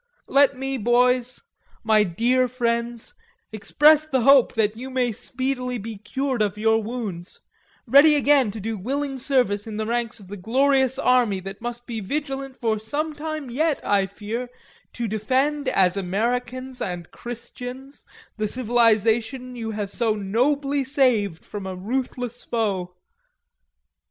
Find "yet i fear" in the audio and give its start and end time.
13.51-14.49